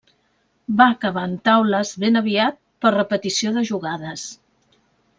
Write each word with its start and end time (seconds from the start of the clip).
Va 0.79 0.87
acabar 0.93 1.25
en 1.31 1.35
taules 1.51 1.93
ben 2.05 2.19
aviat 2.23 2.59
per 2.87 2.95
repetició 2.97 3.55
de 3.59 3.67
jugades. 3.73 4.29